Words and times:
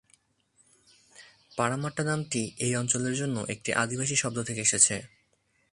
পারামাট্টা 1.57 2.03
নামটি 2.03 2.41
এ 2.59 2.69
অঞ্চলের 2.77 3.15
জন্য 3.15 3.37
একটি 3.53 3.69
আদিবাসী 3.73 4.15
শব্দ 4.15 4.37
থেকে 4.43 4.61
এসেছে। 4.61 4.95